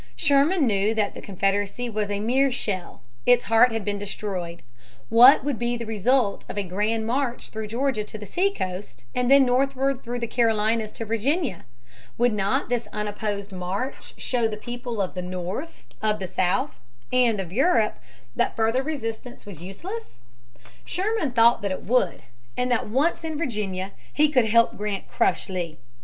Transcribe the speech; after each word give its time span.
Sherman 0.15 0.65
knew 0.65 0.95
that 0.95 1.13
the 1.13 1.21
Confederacy 1.21 1.87
was 1.87 2.09
a 2.09 2.19
mere 2.19 2.51
shell. 2.51 3.01
Its 3.27 3.43
heart 3.43 3.71
had 3.71 3.85
been 3.85 3.99
destroyed. 3.99 4.63
What 5.09 5.43
would 5.43 5.59
be 5.59 5.77
the 5.77 5.85
result 5.85 6.43
of 6.49 6.57
a 6.57 6.63
grand 6.63 7.05
march 7.05 7.49
through 7.49 7.67
Georgia 7.67 8.03
to 8.05 8.17
the 8.17 8.25
seacoast, 8.25 9.05
and 9.13 9.29
then 9.29 9.45
northward 9.45 10.01
through 10.03 10.17
the 10.17 10.25
Carolinas 10.25 10.91
to 10.93 11.05
Virginia? 11.05 11.65
Would 12.17 12.33
not 12.33 12.67
this 12.67 12.87
unopposed 12.91 13.51
march 13.51 14.15
show 14.19 14.47
the 14.47 14.57
people 14.57 14.99
of 15.03 15.13
the 15.13 15.21
North, 15.21 15.85
of 16.01 16.17
the 16.17 16.25
South, 16.27 16.79
and 17.13 17.39
of 17.39 17.53
Europe 17.53 17.99
that 18.35 18.55
further 18.55 18.81
resistance 18.81 19.45
was 19.45 19.61
useless? 19.61 20.17
Sherman 20.83 21.31
thought 21.33 21.61
that 21.61 21.69
it 21.69 21.83
would, 21.83 22.23
and 22.57 22.71
that 22.71 22.89
once 22.89 23.23
in 23.23 23.37
Virginia 23.37 23.91
he 24.11 24.29
could 24.29 24.45
help 24.45 24.75
Grant 24.77 25.07
crush 25.07 25.47
Lee. 25.47 25.77